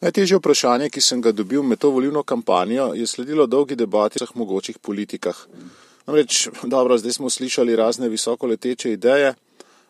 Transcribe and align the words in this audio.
Najtežje 0.00 0.36
vprašanje, 0.36 0.90
ki 0.92 1.00
sem 1.00 1.22
ga 1.24 1.32
dobil 1.32 1.62
med 1.64 1.80
to 1.80 1.88
volilno 1.90 2.22
kampanjo, 2.22 2.90
je 2.94 3.06
sledilo 3.06 3.46
dolgi 3.46 3.76
debati 3.76 4.18
o 4.20 4.24
vseh 4.24 4.36
mogočih 4.36 4.78
politikah. 4.78 5.38
Namreč, 6.06 6.48
dobro, 6.62 6.98
zdaj 6.98 7.12
smo 7.12 7.30
slišali 7.30 7.76
razne 7.76 8.08
visoko 8.08 8.46
leteče 8.46 8.92
ideje, 8.92 9.34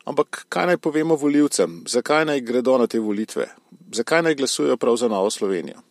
ampak 0.05 0.47
kaj 0.49 0.67
naj 0.67 0.79
povemo 0.79 1.17
voljivcem, 1.17 1.83
zakaj 1.91 2.25
naj 2.25 2.41
gredo 2.41 2.79
na 2.79 2.87
te 2.87 3.01
volitve, 3.03 3.49
zakaj 3.93 4.23
naj 4.23 4.35
glasujejo 4.35 4.77
prav 4.77 4.97
za 4.97 5.09
Novo 5.09 5.31
Slovenijo. 5.31 5.83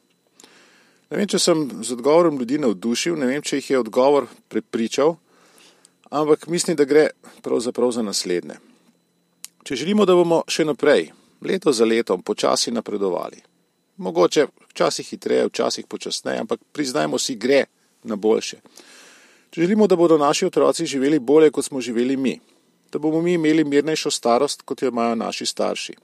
Ne 1.11 1.17
vem, 1.17 1.27
če 1.27 1.39
sem 1.39 1.65
z 1.83 1.93
odgovorom 1.93 2.39
ljudi 2.39 2.57
navdušil, 2.57 3.17
ne 3.19 3.27
vem, 3.29 3.43
če 3.43 3.59
jih 3.59 3.69
je 3.69 3.79
odgovor 3.79 4.29
prepričal, 4.47 5.17
ampak 6.09 6.47
mislim, 6.47 6.77
da 6.79 6.87
gre 6.87 7.09
pravzaprav 7.43 7.91
za 7.91 8.01
naslednje. 8.01 8.55
Če 9.63 9.75
želimo, 9.75 10.05
da 10.05 10.15
bomo 10.15 10.39
še 10.47 10.65
naprej, 10.65 11.11
leto 11.41 11.73
za 11.75 11.85
letom, 11.85 12.23
počasi 12.23 12.71
napredovali, 12.71 13.43
mogoče 13.97 14.47
včasih 14.69 15.07
hitreje, 15.09 15.47
včasih 15.47 15.85
počasneje, 15.87 16.39
ampak 16.39 16.59
priznajmo 16.71 17.19
si, 17.19 17.35
gre 17.35 17.65
na 18.03 18.15
boljše. 18.15 18.59
Če 19.49 19.61
želimo, 19.61 19.87
da 19.87 19.95
bodo 19.95 20.17
naši 20.17 20.45
otroci 20.45 20.85
živeli 20.85 21.19
bolje, 21.19 21.51
kot 21.51 21.65
smo 21.65 21.81
živeli 21.81 22.17
mi, 22.17 22.39
da 22.91 22.99
bomo 22.99 23.21
mi 23.21 23.33
imeli 23.33 23.63
mirnejšo 23.63 24.11
starost, 24.11 24.61
kot 24.61 24.81
jo 24.81 24.91
imajo 24.91 25.15
naši 25.15 25.45
starši. 25.45 25.95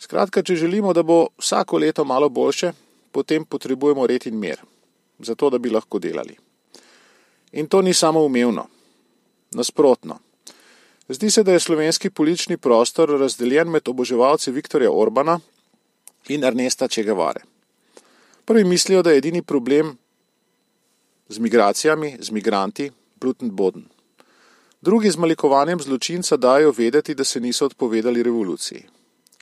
Skratka, 0.00 0.42
če 0.42 0.56
želimo, 0.56 0.92
da 0.92 1.02
bo 1.02 1.26
vsako 1.38 1.78
leto 1.78 2.04
malo 2.04 2.28
boljše, 2.28 2.72
potem 3.12 3.44
potrebujemo 3.44 4.06
red 4.06 4.26
in 4.26 4.38
mir, 4.38 4.60
zato 5.18 5.50
da 5.50 5.58
bi 5.58 5.70
lahko 5.70 5.98
delali. 5.98 6.36
In 7.52 7.66
to 7.66 7.82
ni 7.82 7.94
samo 7.94 8.24
umevno, 8.24 8.66
nasprotno. 9.52 10.18
Zdi 11.08 11.30
se, 11.30 11.42
da 11.42 11.52
je 11.52 11.60
slovenski 11.60 12.10
politični 12.10 12.56
prostor 12.56 13.10
razdeljen 13.20 13.68
med 13.68 13.88
oboževalci 13.88 14.50
Viktorja 14.50 14.92
Orbana 14.92 15.40
in 16.28 16.44
Ernesta 16.44 16.88
Čegevare. 16.88 17.40
Prvi 18.44 18.64
mislijo, 18.64 19.02
da 19.02 19.10
je 19.10 19.18
edini 19.18 19.42
problem 19.42 19.98
z 21.28 21.38
migracijami, 21.38 22.16
z 22.20 22.30
migranti, 22.30 22.90
Bluten 23.20 23.50
Boden. 23.56 23.84
Drugi 24.80 25.10
z 25.10 25.16
malikovanjem 25.16 25.80
zločinca 25.80 26.36
dajo 26.36 26.72
vedeti, 26.72 27.14
da 27.14 27.24
se 27.24 27.40
niso 27.40 27.66
odpovedali 27.66 28.22
revoluciji. 28.22 28.84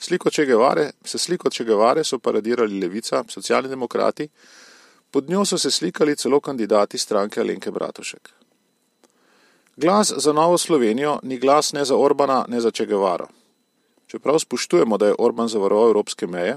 Sliko 0.01 0.31
Čegevare, 0.31 0.91
se 1.05 1.19
sliko 1.19 1.51
Čegevare 1.51 2.05
so 2.05 2.19
paradirali 2.19 2.81
levica, 2.81 3.25
socialni 3.29 3.69
demokrati, 3.69 4.29
pod 5.11 5.31
njo 5.31 5.45
so 5.45 5.59
se 5.59 5.71
slikali 5.71 6.17
celo 6.17 6.41
kandidati 6.41 6.99
stranke 6.99 7.41
Alenke 7.41 7.71
Bratušek. 7.71 8.31
Glas 9.77 10.13
za 10.17 10.33
Novo 10.33 10.59
Slovenijo 10.59 11.19
ni 11.23 11.39
glas 11.39 11.73
ne 11.73 11.85
za 11.85 11.97
Orbana, 11.97 12.45
ne 12.49 12.61
za 12.61 12.71
Čegevaro. 12.71 13.27
Čeprav 14.09 14.39
spoštujemo, 14.39 14.97
da 14.99 15.07
je 15.07 15.15
Orban 15.19 15.49
zavaroval 15.49 15.89
evropske 15.93 16.27
meje, 16.27 16.57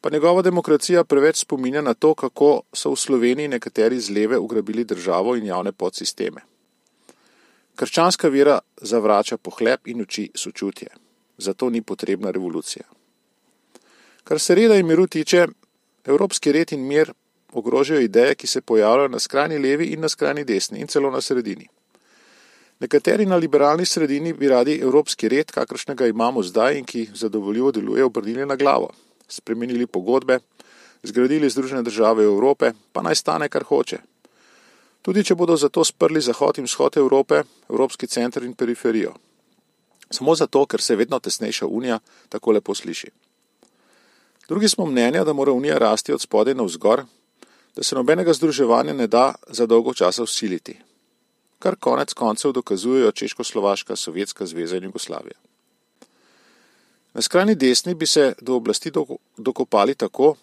pa 0.00 0.10
njegova 0.10 0.42
demokracija 0.42 1.04
preveč 1.04 1.36
spominja 1.36 1.80
na 1.80 1.94
to, 1.94 2.14
kako 2.14 2.62
so 2.72 2.90
v 2.90 2.96
Sloveniji 2.96 3.48
nekateri 3.48 4.00
z 4.00 4.10
leve 4.10 4.38
ugrabili 4.38 4.84
državo 4.84 5.36
in 5.36 5.46
javne 5.46 5.72
podsisteme. 5.72 6.42
Krščanska 7.76 8.28
vera 8.28 8.58
zavrača 8.82 9.36
pohlep 9.36 9.86
in 9.86 10.00
uči 10.00 10.30
sočutje, 10.34 10.88
zato 11.38 11.70
ni 11.70 11.82
potrebna 11.82 12.30
revolucija. 12.30 12.84
Kar 14.24 14.40
se 14.40 14.54
reda 14.54 14.74
in 14.74 14.86
miru 14.86 15.06
tiče, 15.06 15.46
evropski 16.04 16.52
red 16.52 16.72
in 16.72 16.86
mir 16.86 17.12
ogrožajo 17.52 18.00
ideje, 18.00 18.34
ki 18.34 18.46
se 18.46 18.60
pojavljajo 18.60 19.08
na 19.08 19.18
skrajni 19.18 19.58
levi 19.58 19.92
in 19.94 20.00
na 20.00 20.08
skrajni 20.08 20.44
desni 20.44 20.80
in 20.80 20.88
celo 20.88 21.10
na 21.10 21.20
sredini. 21.20 21.68
Nekateri 22.80 23.26
na 23.26 23.36
liberalni 23.36 23.86
sredini 23.86 24.32
bi 24.32 24.48
radi 24.48 24.78
evropski 24.82 25.28
red, 25.28 25.50
kakršnega 25.50 26.06
imamo 26.06 26.42
zdaj 26.42 26.78
in 26.78 26.84
ki 26.84 27.08
zadovoljivo 27.14 27.72
deluje, 27.72 28.04
obrnili 28.04 28.46
na 28.46 28.56
glavo 28.56 28.92
spremenili 29.28 29.86
pogodbe, 29.86 30.38
zgradili 31.02 31.50
Združene 31.50 31.82
države 31.82 32.24
Evrope, 32.24 32.72
pa 32.92 33.02
naj 33.02 33.14
stane, 33.14 33.48
kar 33.48 33.64
hoče. 33.64 33.98
Tudi 35.02 35.24
če 35.24 35.34
bodo 35.34 35.56
zato 35.56 35.84
sprli 35.84 36.20
zahod 36.20 36.58
in 36.58 36.66
vzhod 36.66 36.96
Evrope, 36.96 37.42
Evropski 37.70 38.06
center 38.06 38.42
in 38.42 38.54
periferijo. 38.54 39.14
Samo 40.10 40.34
zato, 40.34 40.66
ker 40.66 40.82
se 40.82 40.96
vedno 40.96 41.18
tesnejša 41.18 41.66
unija 41.66 41.98
tako 42.28 42.52
lepo 42.52 42.74
sliši. 42.74 43.10
Drugi 44.48 44.68
smo 44.68 44.86
mnenja, 44.86 45.24
da 45.24 45.32
mora 45.32 45.52
unija 45.52 45.78
rasti 45.78 46.12
od 46.12 46.20
spodaj 46.20 46.54
na 46.54 46.62
vzgor, 46.62 47.04
da 47.76 47.82
se 47.82 47.94
nobenega 47.94 48.32
združevanja 48.32 48.92
ne 48.92 49.06
da 49.06 49.34
za 49.48 49.66
dolgo 49.66 49.94
časa 49.94 50.22
usiliti. 50.22 50.76
Kar 51.58 51.76
konec 51.76 52.12
koncev 52.12 52.52
dokazujejo 52.52 53.12
Češko-Slovaška, 53.12 53.96
Sovjetska 53.96 54.46
zveza 54.46 54.76
in 54.76 54.84
Jugoslavija. 54.84 55.38
Na 57.14 57.22
skrajni 57.22 57.54
desni 57.54 57.94
bi 57.94 58.06
se 58.06 58.34
do 58.40 58.54
oblasti 58.54 58.92
dokopali 59.36 59.94
tako, 59.94 60.34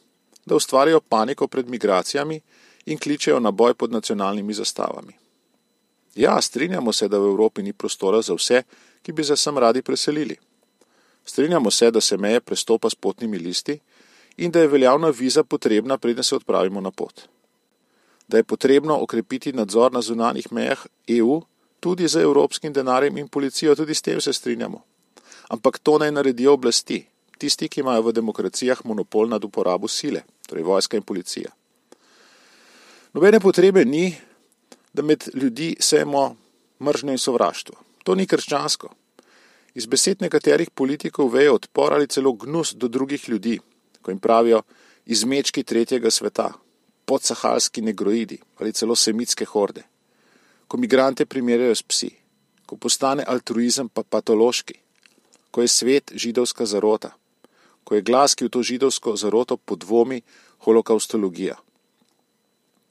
da 0.45 0.55
ustvarjajo 0.55 0.99
paniko 0.99 1.47
pred 1.47 1.69
migracijami 1.69 2.41
in 2.85 2.97
kličejo 2.97 3.39
na 3.39 3.51
boj 3.51 3.73
pod 3.73 3.91
nacionalnimi 3.91 4.53
zastavami. 4.53 5.13
Ja, 6.15 6.41
strinjamo 6.41 6.93
se, 6.93 7.07
da 7.07 7.19
v 7.19 7.29
Evropi 7.29 7.63
ni 7.63 7.73
prostora 7.73 8.21
za 8.21 8.33
vse, 8.33 8.63
ki 9.01 9.11
bi 9.11 9.23
se 9.23 9.37
sem 9.37 9.57
radi 9.57 9.81
preselili. 9.81 10.37
Strinjamo 11.25 11.71
se, 11.71 11.91
da 11.91 12.01
se 12.01 12.17
meje 12.17 12.39
prestopa 12.39 12.89
s 12.89 12.95
potnimi 12.95 13.37
listi 13.37 13.79
in 14.37 14.51
da 14.51 14.59
je 14.59 14.67
veljavna 14.67 15.09
viza 15.09 15.43
potrebna, 15.43 15.97
preden 15.97 16.23
se 16.23 16.35
odpravimo 16.35 16.81
na 16.81 16.91
pot. 16.91 17.27
Da 18.27 18.37
je 18.37 18.43
potrebno 18.43 18.97
okrepiti 19.01 19.53
nadzor 19.53 19.93
na 19.93 20.01
zunanjih 20.01 20.51
mejah 20.51 20.85
EU, 21.07 21.41
tudi 21.79 22.07
z 22.07 22.23
evropskim 22.23 22.73
denarjem 22.73 23.17
in 23.17 23.27
policijo, 23.27 23.75
tudi 23.75 23.93
s 23.93 24.01
tem 24.01 24.21
se 24.21 24.33
strinjamo 24.33 24.81
ampak 25.49 25.79
to 25.79 25.97
naj 25.97 26.11
naredijo 26.11 26.53
oblasti, 26.53 27.03
tisti, 27.37 27.69
ki 27.69 27.81
imajo 27.81 28.09
v 28.09 28.15
demokracijah 28.15 28.81
monopol 28.85 29.29
nad 29.29 29.43
uporabo 29.43 29.87
sile, 29.87 30.23
torej 30.47 30.63
vojska 30.63 30.97
in 30.97 31.03
policija. 31.03 31.51
Nobene 33.13 33.39
potrebe 33.39 33.85
ni, 33.85 34.13
da 34.93 35.03
med 35.03 35.29
ljudi 35.33 35.75
sejemo 35.79 36.35
mržnjo 36.81 37.13
in 37.13 37.21
sovraštvo. 37.21 37.75
To 38.03 38.15
ni 38.15 38.27
krščansko. 38.27 38.89
Iz 39.73 39.85
besed 39.89 40.21
nekaterih 40.21 40.69
politikov 40.69 41.31
veje 41.33 41.51
odpor 41.51 41.93
ali 41.93 42.07
celo 42.07 42.33
gnus 42.33 42.73
do 42.73 42.87
drugih 42.87 43.29
ljudi, 43.29 43.59
ko 44.01 44.11
jim 44.11 44.19
pravijo 44.19 44.61
izmečki 45.05 45.63
tretjega 45.63 46.11
sveta, 46.11 46.51
podsahalski 47.13 47.81
negroidi 47.81 48.39
ali 48.57 48.73
celo 48.73 48.95
semitske 48.95 49.45
horde, 49.45 49.83
ko 50.67 50.77
migrante 50.81 51.25
primerjajo 51.29 51.75
s 51.75 51.83
psi, 51.85 52.09
ko 52.65 52.75
postane 52.75 53.25
altruizem 53.27 53.89
pa 53.89 54.01
patološki, 54.03 54.79
ko 55.51 55.61
je 55.61 55.69
svet 55.69 56.13
židovska 56.15 56.65
zarota, 56.65 57.11
ko 57.83 57.95
je 57.95 58.01
glas, 58.01 58.33
ki 58.33 58.47
v 58.47 58.49
to 58.49 58.63
židovsko 58.65 59.13
zaroto 59.19 59.57
podvomi 59.57 60.23
holokaustologija. 60.65 61.59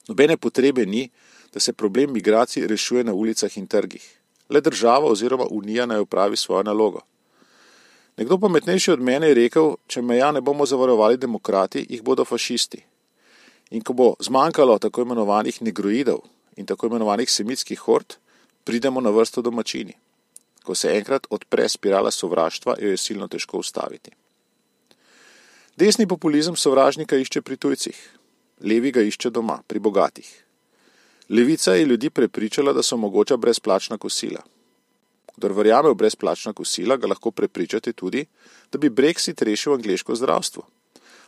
Nobene 0.07 0.37
potrebe 0.37 0.85
ni, 0.85 1.09
da 1.53 1.59
se 1.59 1.73
problem 1.73 2.13
migracij 2.13 2.67
rešuje 2.67 3.03
na 3.03 3.13
ulicah 3.13 3.57
in 3.57 3.67
trgih. 3.67 4.05
Le 4.49 4.61
država 4.61 5.11
oziroma 5.11 5.45
unija 5.51 5.85
naj 5.85 5.99
upravi 6.05 6.37
svojo 6.37 6.63
nalogo. 6.63 7.01
Nekdo 8.17 8.37
pametnejši 8.37 8.91
od 8.91 9.01
mene 9.01 9.27
je 9.27 9.37
rekel, 9.41 9.75
če 9.87 10.01
meja 10.01 10.31
ne 10.31 10.41
bomo 10.41 10.65
zavarovali 10.65 11.17
demokrati, 11.17 11.85
jih 11.89 12.01
bodo 12.03 12.25
fašisti. 12.25 12.83
In 13.73 13.81
ko 13.81 13.93
bo 13.97 14.13
zmanjkalo 14.21 14.77
tako 14.79 15.01
imenovanih 15.01 15.61
negroidov 15.65 16.21
in 16.61 16.65
tako 16.69 16.87
imenovanih 16.91 17.31
semitskih 17.31 17.79
hord, 17.79 18.17
pridemo 18.63 19.01
na 19.01 19.09
vrsto 19.09 19.41
domačini. 19.41 19.95
Ko 20.63 20.75
se 20.75 20.93
enkrat 20.97 21.25
odpre 21.29 21.65
spirala 21.69 22.11
sovraštva, 22.11 22.75
jo 22.79 22.93
je 22.93 22.97
silno 22.97 23.27
težko 23.27 23.57
ustaviti. 23.57 24.11
Desni 25.75 26.07
populizem 26.07 26.55
sovražnika 26.55 27.17
išče 27.17 27.41
pri 27.41 27.57
tujcih, 27.57 27.97
levi 28.61 28.91
ga 28.91 29.01
išče 29.01 29.29
doma, 29.33 29.57
pri 29.67 29.79
bogatih. 29.79 30.29
Levica 31.29 31.73
je 31.73 31.85
ljudi 31.85 32.09
prepričala, 32.09 32.73
da 32.73 32.83
so 32.83 32.97
mogoča 32.97 33.37
brezplačna 33.37 33.97
kosila. 33.97 34.43
Kdor 35.35 35.51
verjame 35.57 35.89
v 35.89 35.97
brezplačna 35.97 36.53
kosila, 36.53 36.97
ga 36.97 37.09
lahko 37.09 37.31
prepričate 37.31 37.93
tudi, 37.93 38.25
da 38.71 38.77
bi 38.77 38.89
Brexit 38.89 39.41
rešil 39.41 39.73
angliško 39.73 40.15
zdravstvo. 40.15 40.67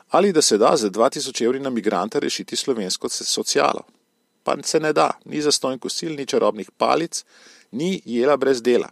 Ali 0.09 0.31
da 0.31 0.41
se 0.41 0.57
da 0.57 0.75
za 0.77 0.89
2000 0.89 1.45
evri 1.45 1.59
na 1.59 1.69
migranta 1.69 2.19
rešiti 2.19 2.55
slovensko 2.55 3.09
socialo. 3.09 3.83
Pa 4.43 4.55
se 4.63 4.79
ne 4.79 4.93
da, 4.93 5.11
ni 5.25 5.41
zastojn 5.41 5.79
kosil, 5.79 6.15
ni 6.15 6.25
čarobnih 6.25 6.71
palic, 6.77 7.23
ni 7.71 8.01
jela 8.05 8.37
brez 8.37 8.61
dela. 8.61 8.89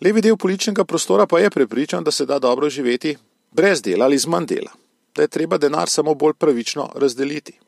Levi 0.00 0.20
del 0.20 0.36
političnega 0.36 0.84
prostora 0.84 1.26
pa 1.26 1.38
je 1.38 1.50
prepričan, 1.50 2.04
da 2.04 2.10
se 2.10 2.26
da 2.26 2.38
dobro 2.38 2.70
živeti 2.70 3.16
brez 3.50 3.82
dela 3.82 4.04
ali 4.04 4.18
z 4.18 4.26
manj 4.26 4.46
dela, 4.46 4.70
da 5.14 5.22
je 5.22 5.28
treba 5.28 5.58
denar 5.58 5.88
samo 5.88 6.14
bolj 6.14 6.34
pravično 6.38 6.92
razdeliti, 6.94 7.58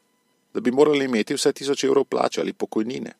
da 0.54 0.60
bi 0.60 0.70
morali 0.70 1.04
imeti 1.04 1.34
vse 1.34 1.52
tisoč 1.52 1.84
evrov 1.84 2.04
plače 2.04 2.40
ali 2.40 2.52
pokojnine, 2.52 3.12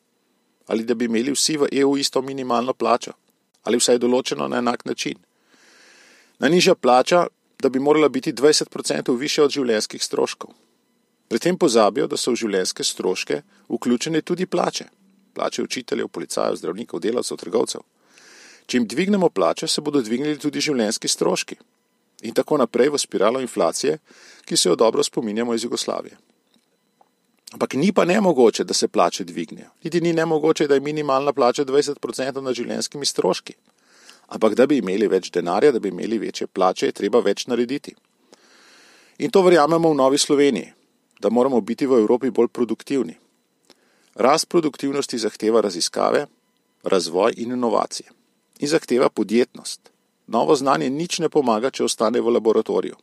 ali 0.67 0.83
da 0.83 0.93
bi 0.93 1.05
imeli 1.05 1.31
vsi 1.31 1.57
v 1.57 1.67
EU 1.71 1.97
isto 1.97 2.21
minimalno 2.21 2.73
plačo 2.73 3.11
ali 3.63 3.77
vsaj 3.77 3.99
določeno 4.01 4.47
na 4.47 4.57
enak 4.57 4.85
način. 4.85 5.17
Najnižja 6.39 6.75
plača, 6.75 7.27
da 7.61 7.69
bi 7.69 7.79
morala 7.79 8.09
biti 8.09 8.33
20% 8.33 9.17
više 9.17 9.43
od 9.43 9.51
življenjskih 9.51 10.03
stroškov. 10.03 10.53
Pri 11.29 11.39
tem 11.39 11.57
pozabijo, 11.57 12.07
da 12.11 12.17
so 12.17 12.33
v 12.33 12.41
življenjske 12.41 12.83
stroške 12.83 13.41
vključene 13.69 14.21
tudi 14.21 14.45
plače. 14.45 14.87
Plače 15.37 15.63
učiteljev, 15.63 16.09
policajev, 16.11 16.57
zdravnikov, 16.59 16.99
delavcev, 16.99 17.37
trgovcev. 17.39 17.85
Če 18.65 18.77
jim 18.77 18.87
dvignemo 18.87 19.29
plače, 19.29 19.67
se 19.67 19.81
bodo 19.81 20.01
dvignili 20.01 20.39
tudi 20.41 20.63
življenjski 20.63 21.07
stroški. 21.07 21.55
In 22.27 22.35
tako 22.37 22.57
naprej 22.61 22.91
v 22.91 22.99
spiralo 22.99 23.39
inflacije, 23.41 23.97
ki 24.45 24.57
se 24.57 24.69
jo 24.69 24.75
dobro 24.75 25.03
spominjamo 25.03 25.55
iz 25.55 25.63
Jugoslavije. 25.63 26.17
Ampak 27.51 27.73
ni 27.79 27.91
pa 27.91 28.05
nemogoče, 28.05 28.63
da 28.63 28.73
se 28.73 28.87
plače 28.87 29.23
dvignejo. 29.27 29.69
Niti 29.83 30.01
ni 30.01 30.13
nemogoče, 30.13 30.67
da 30.67 30.75
je 30.75 30.83
minimalna 30.83 31.33
plača 31.33 31.65
20% 31.65 32.41
nad 32.41 32.55
življenjskimi 32.55 33.05
stroški. 33.05 33.55
Ampak 34.31 34.55
da 34.55 34.67
bi 34.67 34.79
imeli 34.79 35.09
več 35.11 35.29
denarja, 35.35 35.73
da 35.75 35.79
bi 35.79 35.91
imeli 35.91 36.19
večje 36.19 36.47
plače, 36.47 36.87
je 36.87 36.95
treba 36.95 37.19
več 37.19 37.47
narediti. 37.51 37.93
In 39.19 39.31
to 39.31 39.43
verjamemo 39.43 39.91
v 39.91 39.97
Novi 39.99 40.17
Sloveniji, 40.17 40.71
da 41.19 41.29
moramo 41.29 41.59
biti 41.61 41.85
v 41.85 41.99
Evropi 41.99 42.31
bolj 42.31 42.47
produktivni. 42.47 43.17
Rast 44.15 44.47
produktivnosti 44.49 45.17
zahteva 45.17 45.61
raziskave, 45.61 46.25
razvoj 46.83 47.35
in 47.37 47.51
inovacije. 47.51 48.07
In 48.59 48.67
zahteva 48.67 49.09
podjetnost. 49.09 49.91
Novo 50.27 50.55
znanje 50.55 50.89
nič 50.89 51.19
ne 51.19 51.29
pomaga, 51.29 51.69
če 51.69 51.83
ostane 51.83 52.21
v 52.21 52.31
laboratoriju. 52.31 52.95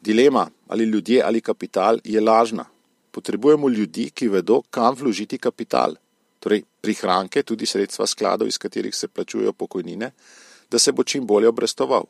Dilema 0.00 0.48
ali 0.68 0.84
ljudje 0.84 1.22
ali 1.22 1.40
kapital 1.40 2.00
je 2.04 2.20
lažna, 2.20 2.64
potrebujemo 3.10 3.68
ljudi, 3.68 4.10
ki 4.10 4.28
vedo, 4.28 4.62
kam 4.70 4.96
vložiti 4.96 5.38
kapital, 5.38 5.94
torej 6.42 6.64
prihranke, 6.82 7.44
tudi 7.46 7.66
sredstva 7.66 8.06
skladov, 8.06 8.48
iz 8.50 8.58
katerih 8.58 8.94
se 8.94 9.08
plačujejo 9.08 9.52
pokojnine, 9.52 10.10
da 10.70 10.78
se 10.78 10.92
bo 10.92 11.04
čim 11.04 11.26
bolje 11.26 11.48
obrestoval. 11.48 12.08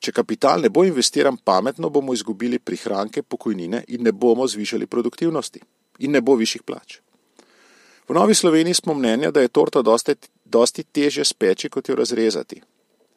Če 0.00 0.12
kapital 0.12 0.60
ne 0.60 0.70
bo 0.72 0.84
investiran 0.84 1.36
pametno, 1.36 1.90
bomo 1.90 2.12
izgubili 2.16 2.58
prihranke, 2.58 3.22
pokojnine 3.22 3.84
in 3.88 4.04
ne 4.04 4.12
bomo 4.12 4.46
zvišali 4.48 4.86
produktivnosti 4.86 5.60
in 6.00 6.12
ne 6.12 6.20
bo 6.20 6.36
višjih 6.40 6.62
plač. 6.64 6.98
V 8.08 8.16
Novi 8.16 8.34
Sloveniji 8.34 8.74
smo 8.74 8.94
mnenja, 8.94 9.30
da 9.30 9.40
je 9.40 9.48
torta 9.48 9.82
dosti, 9.82 10.16
dosti 10.44 10.84
težje 10.84 11.24
speči, 11.24 11.68
kot 11.68 11.88
jo 11.88 11.96
razrezati. 11.96 12.62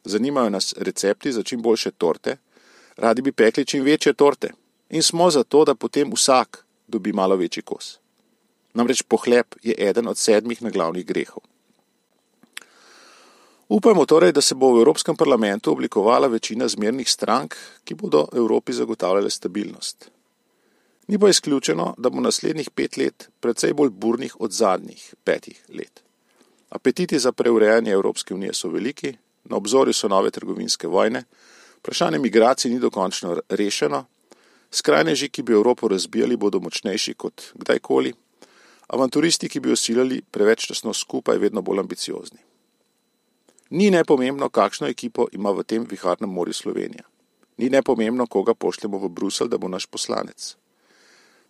Zanimajo 0.04 0.50
nas 0.50 0.74
recepti 0.78 1.32
za 1.32 1.44
čim 1.44 1.62
boljše 1.62 1.92
torte, 1.92 2.38
radi 2.98 3.22
bi 3.22 3.32
pekli 3.32 3.66
čim 3.66 3.84
večje 3.84 4.14
torte, 4.14 4.52
in 4.90 5.04
smo 5.04 5.32
zato, 5.32 5.66
da 5.66 5.76
potem 5.76 6.12
vsak 6.14 6.66
dobi 6.88 7.14
malo 7.14 7.36
večji 7.36 7.64
kos. 7.64 8.03
Namreč 8.74 9.04
pohlep 9.08 9.56
je 9.64 9.76
eden 9.78 10.08
od 10.08 10.18
sedmih 10.18 10.62
naglavnih 10.62 11.06
grehov. 11.06 11.44
Upajmo 13.70 14.06
torej, 14.06 14.32
da 14.32 14.42
se 14.42 14.56
bo 14.56 14.74
v 14.74 14.82
Evropskem 14.82 15.16
parlamentu 15.16 15.72
oblikovala 15.72 16.28
večina 16.28 16.68
zmernih 16.68 17.10
strank, 17.10 17.56
ki 17.84 17.96
bodo 17.96 18.28
Evropi 18.34 18.74
zagotavljale 18.74 19.30
stabilnost. 19.30 20.10
Ni 21.08 21.20
pa 21.20 21.30
izključeno, 21.30 21.96
da 21.98 22.10
bo 22.10 22.22
naslednjih 22.22 22.70
pet 22.70 22.98
let 22.98 23.30
precej 23.40 23.74
bolj 23.74 23.90
burnih 23.90 24.36
od 24.40 24.52
zadnjih 24.52 25.16
petih 25.24 25.66
let. 25.70 26.04
Apetiti 26.70 27.20
za 27.20 27.32
preurejanje 27.32 27.92
Evropske 27.92 28.34
unije 28.34 28.54
so 28.54 28.70
veliki, 28.70 29.14
na 29.44 29.58
obzorju 29.58 29.94
so 29.94 30.08
nove 30.08 30.32
trgovinske 30.32 30.88
vojne, 30.88 31.24
vprašanje 31.80 32.20
migracij 32.20 32.72
ni 32.72 32.80
dokončno 32.80 33.40
rešeno, 33.50 34.06
Skrajneži, 34.74 35.30
ki 35.30 35.44
bi 35.44 35.54
Evropo 35.54 35.88
razbijali, 35.88 36.38
bodo 36.38 36.60
močnejši 36.60 37.14
kot 37.14 37.42
kdajkoli, 37.54 38.14
avanturisti, 38.94 39.50
ki 39.50 39.60
bi 39.60 39.72
osiljali 39.74 40.22
preveč 40.32 40.68
tesno 40.70 40.94
skupaj, 40.94 41.38
vedno 41.42 41.62
bolj 41.62 41.82
ambiciozni. 41.82 42.40
Ni 43.74 43.90
nepomembno, 43.92 44.50
kakšno 44.54 44.88
ekipo 44.88 45.28
ima 45.34 45.52
v 45.52 45.64
tem 45.64 45.86
viharnem 45.90 46.30
morju 46.30 46.54
Slovenija. 46.54 47.08
Ni 47.58 47.70
nepomembno, 47.70 48.28
koga 48.28 48.54
pošljemo 48.54 49.00
v 49.02 49.10
Bruselj, 49.10 49.50
da 49.50 49.58
bo 49.58 49.68
naš 49.68 49.86
poslanec. 49.86 50.56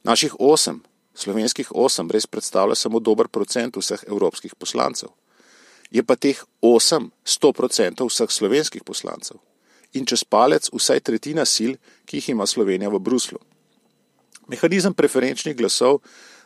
Naših 0.04 0.36
osem, 0.40 0.82
slovenskih 1.14 1.72
osem, 1.76 2.12
res 2.12 2.28
predstavlja 2.28 2.76
samo 2.76 3.00
dober 3.00 3.28
procent 3.28 3.78
vseh 3.78 4.04
evropskih 4.08 4.56
poslancev. 4.56 5.12
Je 5.92 6.04
pa 6.04 6.16
teh 6.16 6.40
osem 6.62 7.12
sto 7.24 7.52
procentov 7.54 8.10
vseh 8.12 8.32
slovenskih 8.32 8.84
poslancev 8.84 9.40
in 9.94 10.08
čez 10.10 10.24
palec 10.26 10.72
vsaj 10.74 11.04
tretjina 11.06 11.46
sil, 11.46 11.76
ki 12.06 12.18
jih 12.18 12.30
ima 12.34 12.48
Slovenija 12.50 12.90
v 12.90 13.00
Bruslu. 13.00 13.38
Mehanizem 14.50 14.94
preferenčnih 14.94 15.56
glasov 15.56 16.02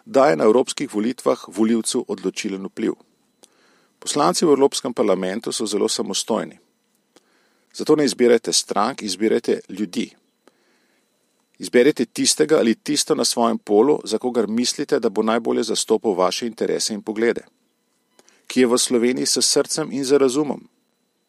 daje 0.08 0.36
na 0.36 0.44
evropskih 0.44 0.94
volitvah 0.94 1.44
voljivcu 1.48 2.06
odločilen 2.08 2.66
vpliv. 2.66 2.94
Poslanci 4.00 4.46
v 4.46 4.56
Evropskem 4.56 4.94
parlamentu 4.94 5.52
so 5.52 5.66
zelo 5.66 5.90
samostojni. 5.90 6.60
Zato 7.74 7.96
ne 7.96 8.06
izbirajte 8.06 8.54
strank, 8.54 9.02
izbirajte 9.02 9.60
ljudi. 9.70 10.10
Izberite 11.60 12.06
tistega 12.06 12.58
ali 12.58 12.76
tisto 12.76 13.16
na 13.16 13.26
svojem 13.26 13.58
polu, 13.58 14.00
za 14.04 14.18
kogar 14.18 14.48
mislite, 14.48 15.00
da 15.00 15.10
bo 15.10 15.24
najbolje 15.24 15.64
zastopal 15.64 16.14
vaše 16.14 16.48
interese 16.48 16.94
in 16.94 17.02
poglede. 17.02 17.44
Ki 18.48 18.62
je 18.62 18.68
v 18.68 18.78
Sloveniji 18.78 19.26
s 19.26 19.42
srcem 19.42 19.92
in 19.92 20.06
z 20.06 20.18
razumom, 20.18 20.62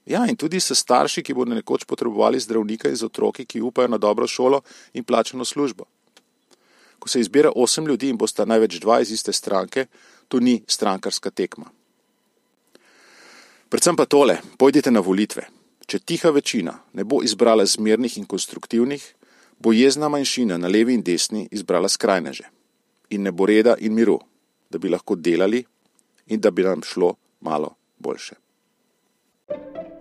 Ja, 0.09 0.25
in 0.25 0.37
tudi 0.41 0.57
s 0.61 0.73
starši, 0.73 1.21
ki 1.21 1.35
bodo 1.37 1.53
nekoč 1.53 1.85
potrebovali 1.85 2.41
zdravnika 2.41 2.89
in 2.89 2.97
z 2.97 3.05
otroki, 3.05 3.45
ki 3.45 3.61
upajo 3.61 3.91
na 3.93 3.99
dobro 4.01 4.27
šolo 4.27 4.63
in 4.97 5.05
plačeno 5.05 5.45
službo. 5.45 5.85
Ko 6.99 7.09
se 7.09 7.21
izbira 7.21 7.53
osem 7.55 7.87
ljudi 7.87 8.09
in 8.09 8.17
bosta 8.19 8.45
največ 8.45 8.81
dva 8.81 9.01
iz 9.01 9.11
iste 9.13 9.33
stranke, 9.33 9.87
to 10.29 10.41
ni 10.41 10.63
strankarska 10.67 11.31
tekma. 11.31 11.71
Predvsem 13.69 13.97
pa 13.97 14.07
tole, 14.07 14.39
pojdite 14.59 14.91
na 14.91 15.01
volitve. 15.01 15.49
Če 15.87 15.99
tiha 15.99 16.31
večina 16.31 16.75
ne 16.93 17.05
bo 17.05 17.23
izbrala 17.25 17.65
zmernih 17.67 18.19
in 18.19 18.27
konstruktivnih, 18.27 19.05
bo 19.59 19.73
jezna 19.73 20.09
manjšina 20.09 20.59
na 20.59 20.69
levi 20.69 20.95
in 20.95 21.03
desni 21.03 21.49
izbrala 21.51 21.89
skrajneže. 21.89 22.49
In 23.11 23.23
ne 23.23 23.33
bo 23.33 23.47
reda 23.47 23.77
in 23.81 23.95
miru, 23.95 24.19
da 24.71 24.79
bi 24.79 24.89
lahko 24.89 25.17
delali 25.17 25.65
in 26.27 26.41
da 26.41 26.51
bi 26.51 26.63
nam 26.63 26.83
šlo 26.83 27.15
malo 27.41 27.75
boljše. 27.99 28.35
thank 29.49 29.93
you 29.93 29.98